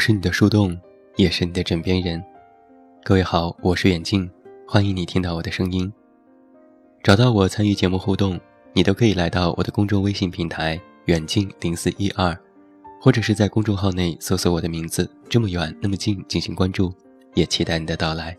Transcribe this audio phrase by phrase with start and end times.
[0.00, 0.74] 是你的树洞，
[1.16, 2.24] 也是你的枕边人。
[3.04, 4.28] 各位好，我是远近，
[4.66, 5.92] 欢迎你听到我的声音。
[7.02, 8.40] 找到我参与节目互动，
[8.72, 12.34] 你都可以来到我的公众微信平台“远近零四一二”，
[12.98, 16.90] 或者是在公众号内搜索我的名字“这么远那么近”进行关注，
[17.34, 18.34] 也期待你的到来。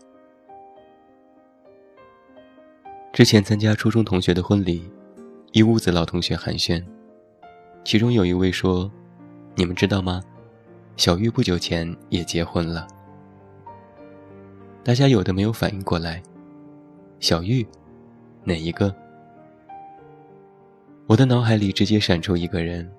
[3.12, 4.90] 之前参加初中同学的婚礼，
[5.52, 6.84] 一屋子老同学寒暄，
[7.84, 8.90] 其中有一位说
[9.54, 10.20] ：“你们知道吗？
[10.96, 12.86] 小玉不久前也结婚了。”
[14.84, 16.22] 大家有的没有反应过来，
[17.20, 17.66] 小玉。
[18.44, 18.92] 哪一个？
[21.06, 22.90] 我的脑海里直接闪出一个人。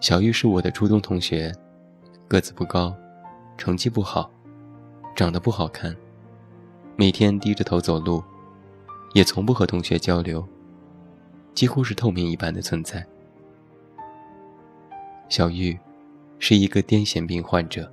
[0.00, 1.52] 小玉是我的初中同学，
[2.26, 2.96] 个子不高，
[3.58, 4.30] 成绩不好，
[5.14, 5.94] 长得不好看，
[6.96, 8.24] 每天低着头走路，
[9.12, 10.42] 也从不和同学交流，
[11.52, 13.06] 几乎是透明一般的存在。
[15.28, 15.78] 小玉
[16.38, 17.90] 是一个癫痫病患者，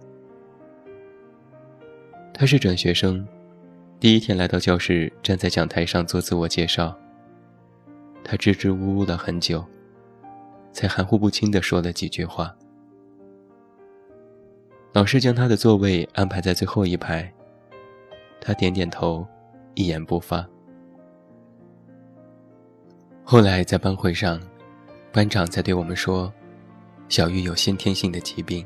[2.34, 3.28] 他是转学生。
[4.00, 6.96] 第一天来到教室，站在讲台上做自我介绍。
[8.24, 9.64] 他支支吾吾了很久，
[10.72, 12.56] 才含糊不清地说了几句话。
[14.94, 17.32] 老师将他的座位安排在最后一排，
[18.40, 19.26] 他点点头，
[19.74, 20.48] 一言不发。
[23.24, 24.40] 后来在班会上，
[25.12, 26.32] 班长在对我们说
[27.10, 28.66] ：“小玉有先天性的疾病。”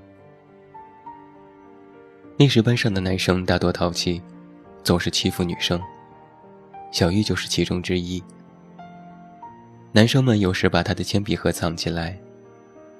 [2.38, 4.22] 那时班上的男生大多淘气。
[4.82, 5.80] 总是欺负女生，
[6.90, 8.24] 小玉就是其中之一。
[9.92, 12.18] 男生们有时把她的铅笔盒藏起来，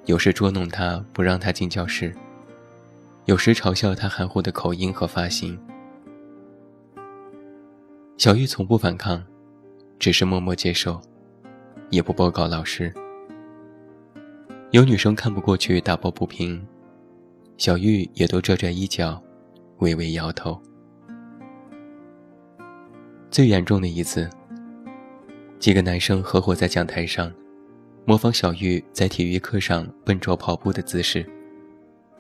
[0.06, 2.14] 有时捉弄她不让她进教室，
[3.26, 5.58] 有时嘲笑她含糊的口音和发型。
[8.18, 9.24] 小玉从不反抗，
[9.98, 11.02] 只是默默接受，
[11.90, 12.94] 也不报告老师。
[14.72, 16.64] 有女生看不过去打抱不平，
[17.58, 19.20] 小玉也都拽拽衣角，
[19.80, 20.62] 微微摇头。
[23.32, 24.30] 最严重的一次，
[25.58, 27.34] 几个男生合伙在讲台上，
[28.06, 31.28] 模仿小玉在体育课上笨拙跑步的姿势，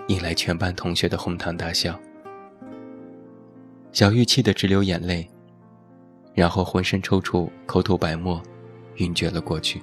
[0.07, 1.99] 引来全班同学的哄堂大笑。
[3.91, 5.29] 小玉气得直流眼泪，
[6.33, 8.41] 然后浑身抽搐，口吐白沫，
[8.95, 9.79] 晕厥了过去。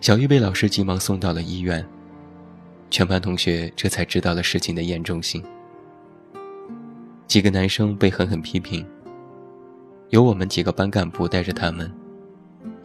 [0.00, 1.84] 小玉被老师急忙送到了医院，
[2.90, 5.42] 全班同学这才知道了事情的严重性。
[7.26, 8.86] 几个男生被狠狠批评，
[10.10, 11.92] 由我们几个班干部带着他们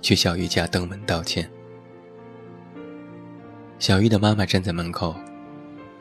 [0.01, 1.47] 去小玉家登门道歉。
[3.78, 5.16] 小玉的妈妈站在门口，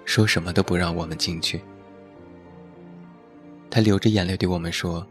[0.04, 1.60] 说什么都不让我们进去。
[3.68, 5.06] 她流着眼泪对我们说：“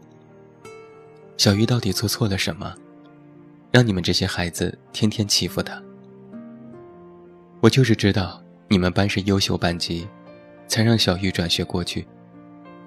[1.38, 2.74] 小玉到底做错了什么，
[3.70, 5.80] 让你们这些孩子天天欺负她？
[7.60, 10.08] 我就是知道你们班是优秀班级，
[10.66, 12.06] 才让小玉转学过去。”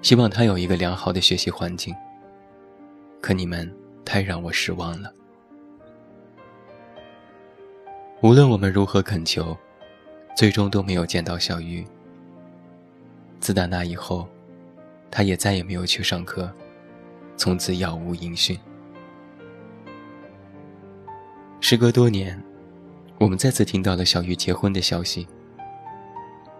[0.02, 1.94] 希望她有一个良好的学习环境。
[3.22, 3.72] 可你们
[4.04, 5.10] 太让我失望了。
[8.20, 9.56] 无论我们如何恳求，
[10.36, 11.86] 最终都没有见到小玉。
[13.40, 14.28] 自打那以后，
[15.10, 16.52] 她也再也没有去上课，
[17.36, 18.58] 从此杳无音讯。
[21.60, 22.38] 时隔多年，
[23.18, 25.26] 我们再次听到了小玉结婚的消息，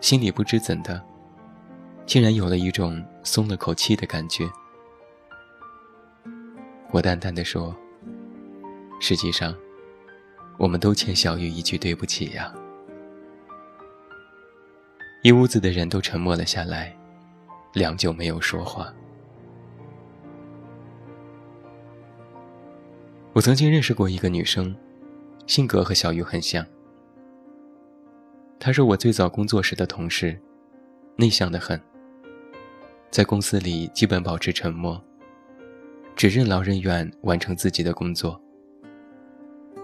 [0.00, 1.02] 心里不知怎的。
[2.06, 4.46] 竟然有了一种松了口气的感觉。
[6.90, 7.74] 我淡淡的说
[9.00, 9.54] ：“实际上，
[10.58, 12.54] 我们都欠小玉一句对不起呀。”
[15.24, 16.94] 一屋子的人都沉默了下来，
[17.72, 18.92] 良久没有说话。
[23.32, 24.76] 我曾经认识过一个女生，
[25.46, 26.64] 性格和小玉很像。
[28.58, 30.40] 他是我最早工作时的同事，
[31.16, 31.80] 内向的很。
[33.10, 35.00] 在公司里基本保持沉默，
[36.16, 38.40] 只任劳任怨完成自己的工作。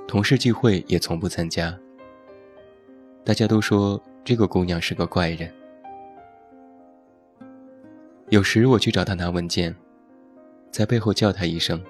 [0.09, 1.79] 同事聚会也从不参加。
[3.23, 5.53] 大家都说这个姑娘是个怪人。
[8.31, 9.75] 有时我去找她拿文件，
[10.71, 11.81] 在背后叫她一声，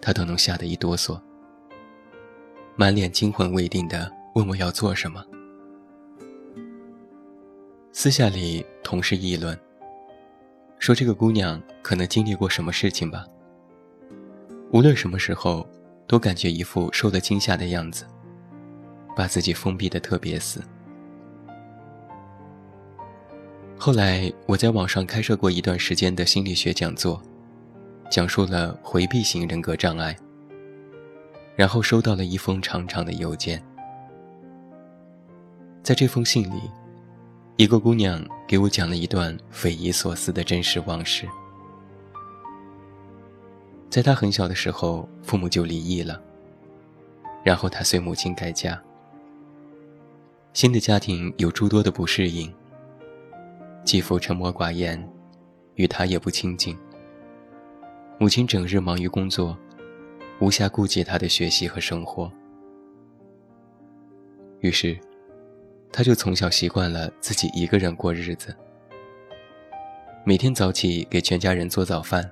[0.00, 1.20] 她都能吓得一哆嗦，
[2.76, 5.24] 满脸惊魂未定的问我要做什么。
[7.92, 9.58] 私下里同事议论。
[10.78, 13.24] 说这个姑娘可能经历过什么事情吧。
[14.72, 15.64] 无论什么时候，
[16.08, 18.04] 都感觉一副受了惊吓的样子，
[19.14, 20.60] 把自己封闭的特别死。
[23.78, 27.22] 后来我在网上开设过一段时间的心理学讲座，
[28.10, 30.16] 讲述了回避型人格障碍。
[31.54, 33.62] 然后收到了一封长长的邮件。
[35.82, 36.60] 在这封信里，
[37.56, 41.28] 一个姑娘给我讲了一段匪夷所思的真实往事。
[43.90, 46.22] 在她很小的时候，父母就离异了，
[47.44, 48.80] 然后她随母亲改嫁。
[50.54, 52.52] 新的家庭有诸多的不适应，
[53.84, 55.06] 继父沉默寡言，
[55.74, 56.76] 与她也不亲近。
[58.18, 59.58] 母亲整日忙于工作，
[60.40, 62.30] 无暇顾及他的学习和生活。
[64.60, 64.98] 于是，
[65.92, 68.54] 他就从小习惯了自己一个人过日子。
[70.24, 72.30] 每天早起给全家人做早饭，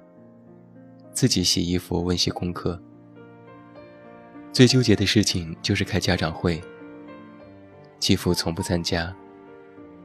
[1.12, 2.80] 自己洗衣服、温习功课。
[4.52, 6.60] 最纠结的事情就是开家长会，
[7.98, 9.14] 继父从不参加，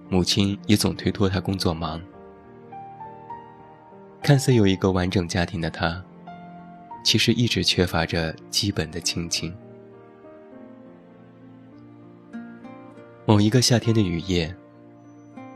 [0.09, 2.01] 母亲也总推脱他工作忙。
[4.21, 6.03] 看似有一个完整家庭的他，
[7.06, 9.56] 其实一直缺乏着基本的亲情。
[13.28, 14.54] 某一个夏天的雨夜，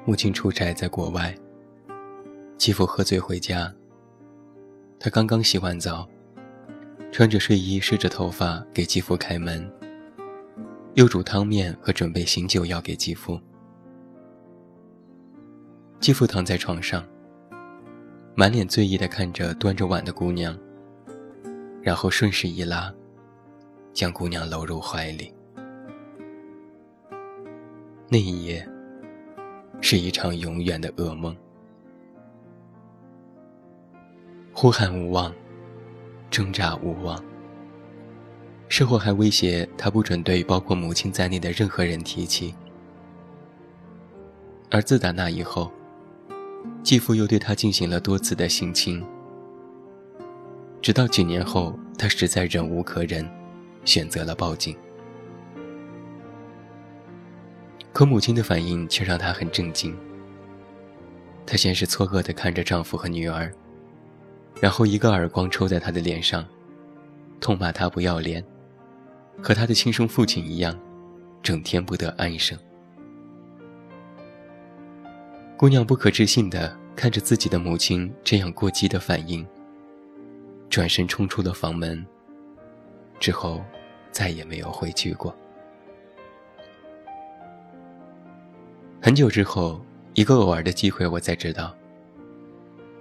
[0.05, 1.35] 母亲出差在国外。
[2.55, 3.73] 继父喝醉回家，
[4.99, 6.07] 他刚刚洗完澡，
[7.11, 9.67] 穿着睡衣湿着头发给继父开门，
[10.93, 13.39] 又煮汤面和准备醒酒药给继父。
[15.99, 17.03] 继父躺在床上，
[18.35, 20.55] 满脸醉意地看着端着碗的姑娘，
[21.81, 22.93] 然后顺势一拉，
[23.93, 25.33] 将姑娘搂入怀里。
[28.07, 28.67] 那一夜，
[29.81, 31.35] 是一场永远的噩梦。
[34.51, 35.33] 呼喊无望，
[36.29, 37.23] 挣扎无望。
[38.67, 42.53] 事后还威胁他不准对包括母亲在内的任何人提起。
[44.69, 45.71] 而自打那以后，
[46.83, 49.03] 继父又对他进行了多次的性侵。
[50.81, 53.29] 直到几年后，他实在忍无可忍，
[53.83, 54.75] 选择了报警。
[57.91, 59.97] 可母亲的反应却让她很震惊。
[61.45, 63.51] 她先是错愕地看着丈夫和女儿，
[64.61, 66.45] 然后一个耳光抽在她的脸上，
[67.41, 68.41] 痛骂她不要脸，
[69.41, 70.79] 和她的亲生父亲一样，
[71.43, 72.57] 整天不得安生。
[75.57, 79.45] 姑娘不可置信地看着自己的母亲这样过激的反应，
[80.69, 82.05] 转身冲出了房门，
[83.19, 83.63] 之后
[84.11, 85.35] 再也没有回去过。
[89.01, 89.81] 很久之后，
[90.13, 91.75] 一个偶尔的机会，我才知道，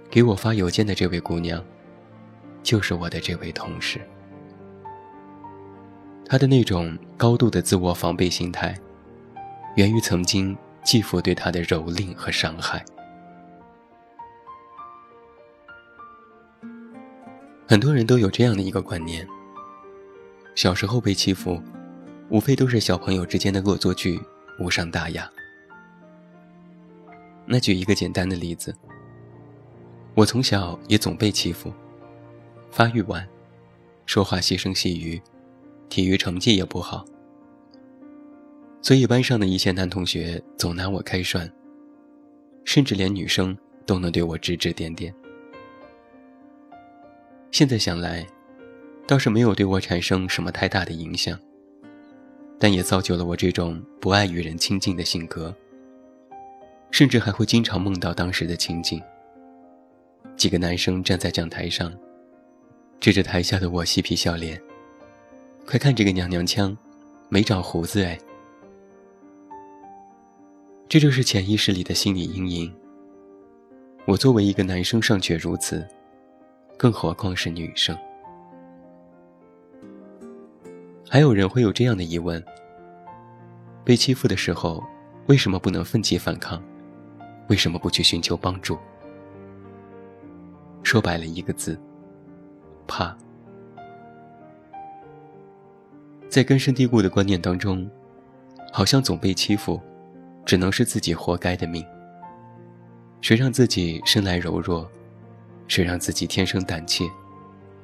[0.09, 1.63] 给我发邮件的这位姑娘，
[2.63, 4.01] 就是我的这位同事。
[6.25, 8.75] 她的那种高度的自我防备心态，
[9.75, 12.83] 源于曾经继父对她的蹂躏和伤害。
[17.69, 19.27] 很多人都有这样的一个观念：
[20.55, 21.61] 小时候被欺负，
[22.31, 24.19] 无非都是小朋友之间的恶作剧，
[24.59, 25.31] 无伤大雅。
[27.45, 28.75] 那举一个简单的例子，
[30.15, 31.71] 我从小也总被欺负，
[32.71, 33.29] 发育晚，
[34.07, 35.21] 说话细声细语，
[35.89, 37.05] 体育成绩也不好，
[38.81, 41.47] 所以班上的一些男同学总拿我开涮，
[42.65, 45.13] 甚至连女生都能对我指指点点。
[47.51, 48.25] 现在想来，
[49.07, 51.37] 倒是没有对我产生什么太大的影响，
[52.59, 55.53] 但也造就了我这种不爱与人亲近的性格。
[56.91, 58.99] 甚至还会经常梦到当时的情景。
[60.35, 61.93] 几个男生站在讲台上，
[62.99, 64.59] 指着台下的我嬉皮笑脸
[65.67, 66.75] ：“快看这个娘娘腔，
[67.29, 68.17] 没长胡子哎！”
[70.89, 72.73] 这就是潜意识里的心理阴影。
[74.05, 75.87] 我作为一个男生尚且如此，
[76.79, 77.93] 更何况是女生？
[81.09, 82.41] 还有人会有这样的疑问：
[83.83, 84.81] 被欺负的时候，
[85.27, 86.63] 为什么不能奋起反抗？
[87.49, 88.77] 为什么不去寻求帮助？
[90.81, 91.77] 说白了一个字：
[92.87, 93.13] 怕。
[96.29, 97.91] 在根深蒂固的观念当中，
[98.71, 99.81] 好像总被欺负，
[100.45, 101.85] 只能是自己活该的命。
[103.19, 104.89] 谁让自己生来柔弱？
[105.69, 107.09] 谁让自己天生胆怯？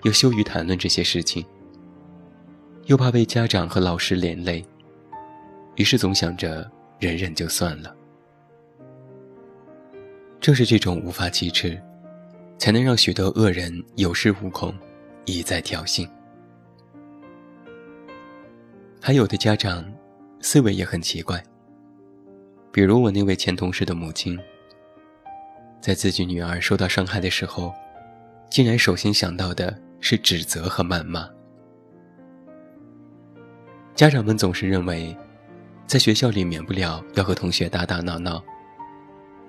[0.03, 1.45] 又羞于谈论这些事情，
[2.85, 4.63] 又怕被家长和老师连累，
[5.75, 7.95] 于是总想着忍忍就算了。
[10.39, 11.81] 正是这种无法启齿，
[12.57, 14.71] 才能让许多恶人有恃无恐，
[15.25, 16.07] 一再挑衅。
[19.01, 19.85] 还有的家长
[20.39, 21.43] 思维也很奇怪，
[22.71, 24.39] 比如我那位前同事的母亲，
[25.85, 27.71] 在自己女儿受到伤害的时候，
[28.49, 31.29] 竟然首先想到的是指责和谩骂。
[33.93, 35.15] 家长们总是认为，
[35.85, 38.43] 在学校里免不了要和同学打打闹闹，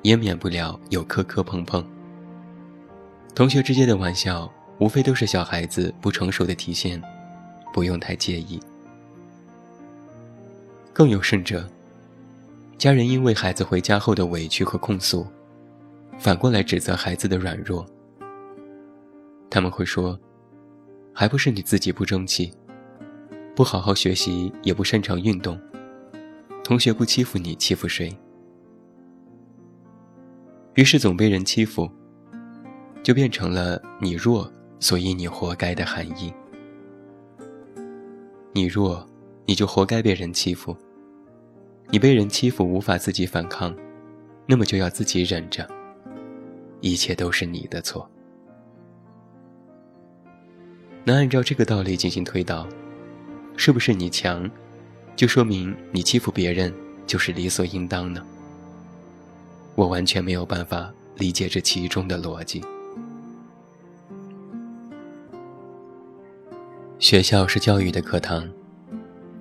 [0.02, 1.82] 也免不了有磕磕碰碰。
[3.34, 7.02] 同学之间的玩笑，无非都是小孩子不成熟的体现，
[7.72, 8.60] 不用太介意。
[10.92, 11.66] 更有甚者，
[12.76, 15.26] 家人因为孩子回家后的委屈和控诉，
[16.18, 17.86] 反过来指责孩子的软弱。
[19.48, 20.18] 他们会说
[21.14, 22.52] ：“还不是你自己不争气，
[23.54, 25.58] 不好好学习，也不擅长运动。
[26.64, 28.14] 同学不欺负你，欺负谁？”
[30.74, 31.90] 于是总被人欺负，
[33.02, 36.32] 就变成了你弱，所以你活该的含义。
[38.52, 39.06] 你弱，
[39.46, 40.76] 你就活该被人欺负。
[41.88, 43.74] 你被人欺负无法自己反抗，
[44.44, 45.66] 那么就要自己忍着。
[46.92, 48.08] 一切都是你的错。
[51.04, 52.68] 那按照这个道理进行推导，
[53.56, 54.48] 是不是你强，
[55.14, 56.72] 就说明你欺负别人
[57.06, 58.24] 就是理所应当呢？
[59.74, 62.62] 我完全没有办法理解这其中的逻辑。
[66.98, 68.48] 学校是教育的课堂，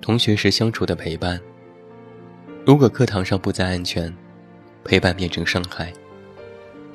[0.00, 1.40] 同学是相处的陪伴。
[2.66, 4.14] 如果课堂上不再安全，
[4.84, 5.92] 陪伴变成伤害，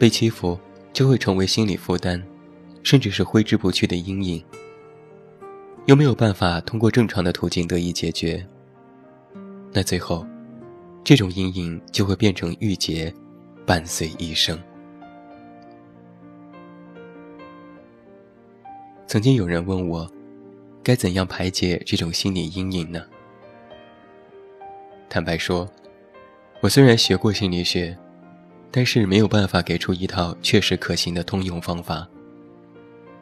[0.02, 0.60] 被欺负
[0.92, 2.20] 就会成为心理负担，
[2.82, 4.44] 甚至是挥之不去的阴影。
[5.86, 8.44] 又没有办法通过正常的途径得以解决，
[9.72, 10.26] 那最后，
[11.04, 13.14] 这种阴影就会变成郁结，
[13.64, 14.60] 伴随一生。
[19.06, 20.12] 曾经有人问我，
[20.82, 23.06] 该怎样排解这种心理阴影呢？
[25.08, 25.70] 坦白说，
[26.60, 27.96] 我虽然学过心理学，
[28.72, 32.08] 但是没有办法给出一套确实可行的通用方法。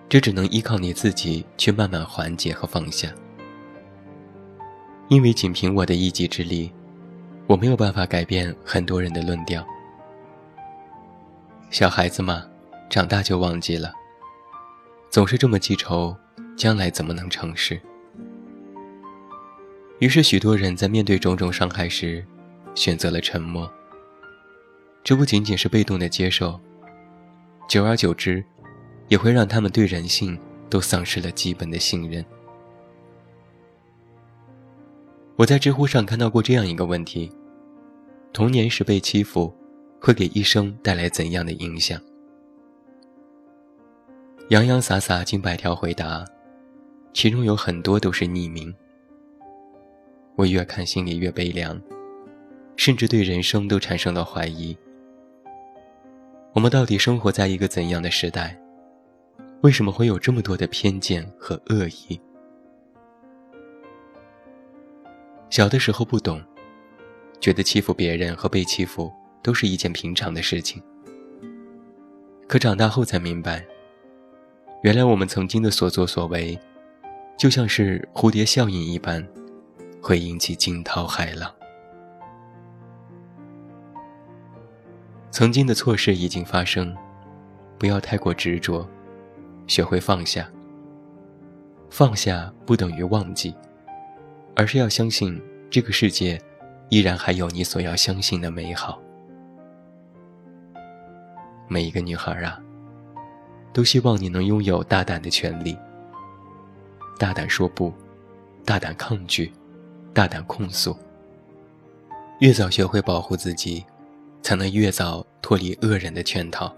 [0.08, 3.12] 这只能依靠你自己去慢慢缓解和放下，
[5.08, 6.72] 因为仅凭我的一己之力，
[7.46, 9.66] 我没有办法改变很多人的论调。
[11.70, 12.44] 小孩子嘛，
[12.90, 13.94] 长大就忘记了，
[15.12, 16.16] 总是这么记仇，
[16.58, 17.80] 将来怎么能成事？
[20.00, 22.26] 于是，许多人在面对种种伤害时，
[22.74, 23.72] 选择了沉默。
[25.04, 26.60] 这不仅仅是被动的接受，
[27.68, 28.44] 久而久之。
[29.10, 30.40] 也会让他们对人性
[30.70, 32.24] 都丧失了基本的信任。
[35.36, 37.32] 我在知乎上看到过这样一个问题：
[38.32, 39.52] 童年时被欺负，
[40.00, 42.00] 会给一生带来怎样的影响？
[44.50, 46.24] 洋洋洒洒近百条回答，
[47.12, 48.72] 其中有很多都是匿名。
[50.36, 51.82] 我越看心里越悲凉，
[52.76, 54.78] 甚至对人生都产生了怀疑。
[56.52, 58.60] 我们到底生活在一个怎样的时代？
[59.62, 62.20] 为什么会有这么多的偏见和恶意？
[65.50, 66.42] 小的时候不懂，
[67.40, 69.12] 觉得欺负别人和被欺负
[69.44, 70.82] 都是一件平常的事情。
[72.48, 73.64] 可长大后才明白，
[74.82, 76.58] 原来我们曾经的所作所为，
[77.38, 79.26] 就像是蝴蝶效应一般，
[80.02, 81.54] 会引起惊涛骇浪。
[85.32, 86.96] 曾经的错事已经发生，
[87.78, 88.88] 不要太过执着。
[89.68, 90.50] 学会放下，
[91.92, 93.54] 放下不等于忘记，
[94.56, 96.42] 而是要相信这个世界
[96.90, 99.00] 依然还有你所要相信的美好。
[101.68, 102.60] 每一个女孩啊，
[103.72, 105.78] 都希望你能拥有大胆的权利，
[107.20, 107.94] 大胆说不，
[108.66, 109.54] 大胆抗拒，
[110.16, 110.98] 大胆控诉。
[112.40, 113.86] 越早学会保护自己，
[114.42, 116.76] 才能越早脱离恶人的圈套。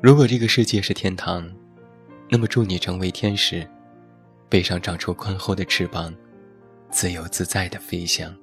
[0.00, 1.50] 如果这个世界是天堂，
[2.30, 3.68] 那么祝你成为天使，
[4.48, 6.14] 背上长出宽厚的翅膀，
[6.90, 8.34] 自由自在的飞翔。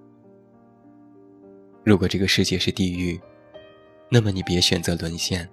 [1.84, 3.20] 如果这个世界是地狱，
[4.10, 5.48] 那么你别选择沦陷，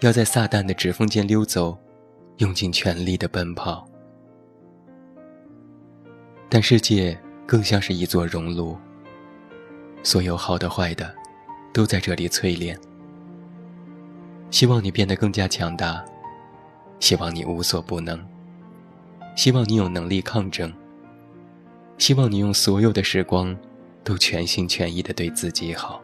[0.00, 1.76] 要在撒旦的指缝间溜走，
[2.36, 3.88] 用尽全力的奔跑。
[6.48, 8.76] 但世界更像是一座熔炉，
[10.02, 11.14] 所有好的坏的，
[11.72, 12.78] 都在这里淬炼。
[14.50, 16.04] 希望你变得更加强大，
[16.98, 18.18] 希望你无所不能，
[19.36, 20.72] 希望你有能力抗争，
[21.98, 23.56] 希望你用所有的时光
[24.02, 26.02] 都全心全意的对自己好。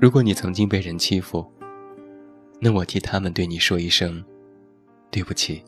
[0.00, 1.46] 如果你曾经被人欺负，
[2.58, 4.22] 那我替他们对你说一声
[5.10, 5.62] 对不起，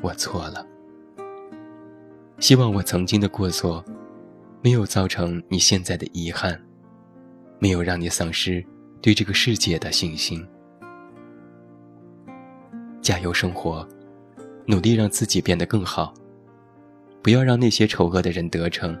[0.00, 0.66] 我错了。
[2.38, 3.84] 希望我曾经的过错
[4.62, 6.60] 没有造成你现在的遗憾，
[7.58, 8.64] 没有让你丧失。
[9.02, 10.46] 对这个世界的信心，
[13.00, 13.88] 加油生活，
[14.66, 16.12] 努力让自己变得更好。
[17.22, 18.94] 不要让那些丑恶的人得逞。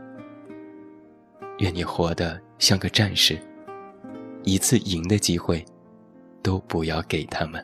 [1.58, 3.38] 愿你活得像个战士，
[4.42, 5.62] 一次赢的机会
[6.42, 7.62] 都不要给他们。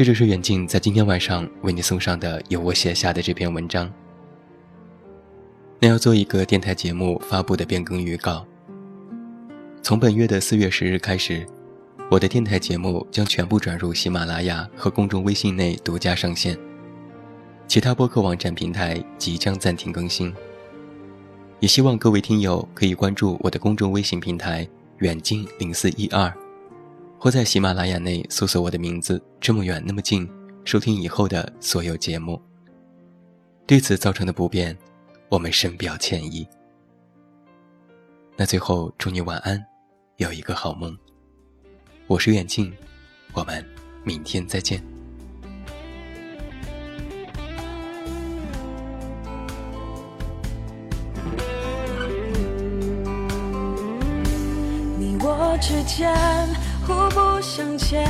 [0.00, 3.92] 这就是远近在今天晚上为你送上的由我写下的这篇文章。
[5.78, 8.46] 那要做一个电台节目发布的变更预告。
[9.82, 11.46] 从本月的四月十日开始，
[12.10, 16.58] 我的电台节目将全部转入喜马拉雅和公众微信内独家上线，
[17.68, 20.32] 其他播客网站平台即将暂停更新。
[21.58, 24.66] 也希望各位听友可以关注我的公众微信平台
[25.00, 26.32] “远近零四一二”。
[27.22, 30.26] 或在喜马拉雅内搜索我的名字，这么远那么近，
[30.64, 32.40] 收听以后的所有节目。
[33.66, 34.74] 对此造成的不便，
[35.28, 36.48] 我们深表歉意。
[38.38, 39.62] 那最后祝你晚安，
[40.16, 40.96] 有一个好梦。
[42.06, 42.72] 我是远近，
[43.34, 43.62] 我们
[44.02, 44.82] 明天再见。
[54.98, 56.69] 你我之间。
[56.90, 58.04] 互不相欠，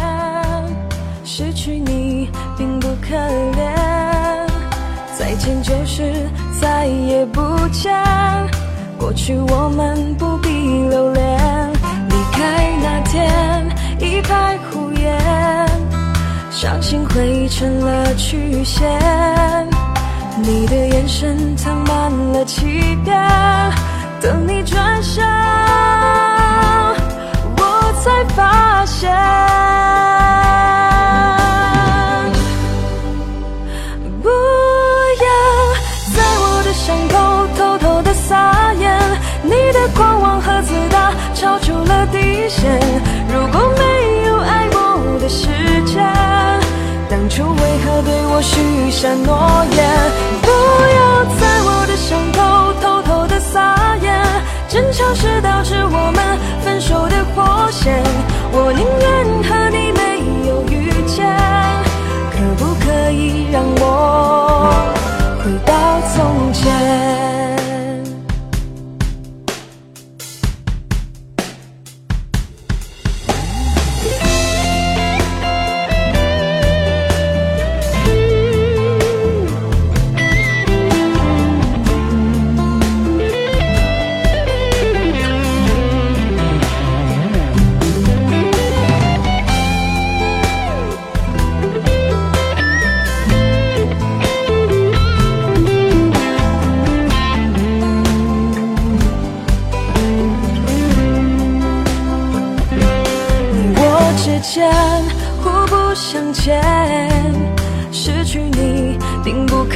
[1.23, 4.49] 失去你并不可怜。
[5.19, 6.27] 再见就是
[6.59, 7.95] 再也不见，
[8.99, 10.49] 过去我们不必
[10.89, 11.73] 留恋。
[12.09, 13.69] 离开那天
[13.99, 15.69] 一派胡言，
[16.51, 18.89] 伤心会成了曲线。
[20.43, 23.15] 你的眼神藏满了欺骗，
[24.23, 25.23] 等你转身。
[28.03, 29.11] 才发现，
[34.23, 35.27] 不要
[36.15, 37.15] 在我的伤口
[37.59, 38.99] 偷偷的撒盐，
[39.43, 42.81] 你的狂妄和自大超出了底线。
[43.29, 43.83] 如果没
[44.29, 44.79] 有爱过
[45.21, 45.49] 的时
[45.85, 46.03] 间，
[47.11, 49.37] 当初为何对我许下诺
[49.77, 49.87] 言？
[50.41, 50.49] 不
[50.97, 54.25] 要在我的伤口偷偷的撒盐，
[54.71, 55.60] 争吵是导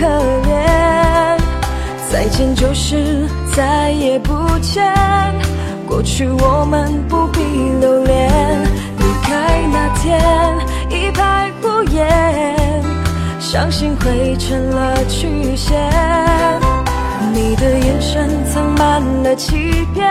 [0.04, 1.38] 可怜，
[2.12, 4.84] 再见就是再也不见，
[5.88, 7.40] 过去我们不必
[7.80, 8.30] 留恋。
[8.98, 10.20] 离开那天
[10.90, 12.54] 一派胡言，
[13.40, 15.74] 伤心汇成了曲线。
[17.32, 20.06] 你的眼神藏满了欺骗，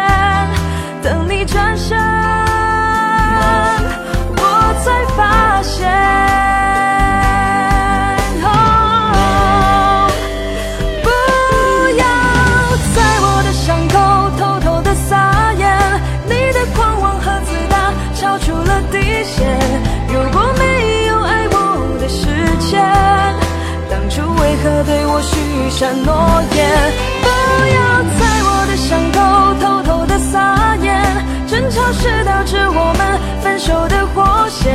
[25.74, 26.14] 下诺
[26.54, 27.28] 言，不
[27.74, 27.82] 要
[28.20, 29.18] 在我的伤口
[29.60, 31.02] 偷偷的撒盐。
[31.48, 34.72] 争吵是导致我们分手的火线，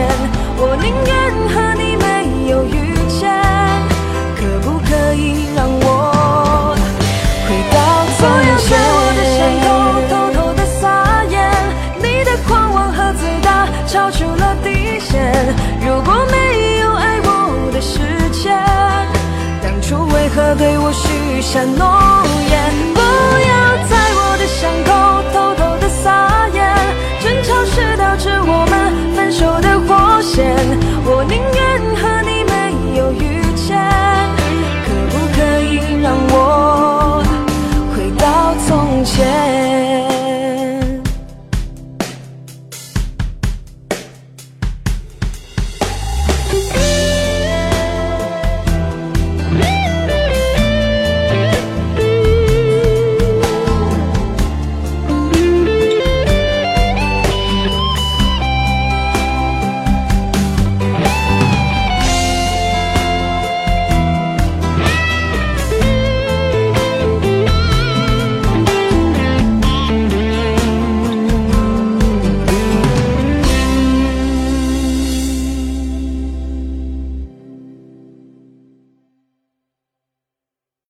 [0.59, 1.15] 我宁愿
[1.55, 1.88] 和你
[21.09, 22.28] 许下诺？